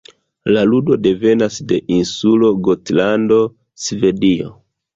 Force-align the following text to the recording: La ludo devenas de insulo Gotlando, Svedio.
La 0.53 0.61
ludo 0.69 0.97
devenas 1.07 1.59
de 1.73 1.79
insulo 1.99 2.51
Gotlando, 2.71 3.41
Svedio. 3.87 4.53